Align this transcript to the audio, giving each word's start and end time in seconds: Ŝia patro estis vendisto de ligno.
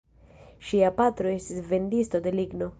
Ŝia 0.69 0.89
patro 1.01 1.31
estis 1.35 1.63
vendisto 1.75 2.25
de 2.29 2.39
ligno. 2.43 2.69